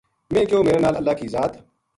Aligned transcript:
میں 0.31 0.45
کہیو 0.49 0.63
میرے 0.67 0.79
نال 0.83 0.95
اللہ 0.97 1.15
کی 1.19 1.27
ذات 1.33 1.51